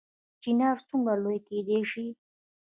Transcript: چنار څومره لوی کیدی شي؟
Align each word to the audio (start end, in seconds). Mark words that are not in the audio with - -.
چنار 0.43 0.77
څومره 0.87 1.15
لوی 1.23 1.39
کیدی 1.47 1.79
شي؟ 1.91 2.05